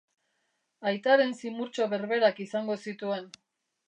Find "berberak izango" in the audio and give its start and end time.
1.91-2.79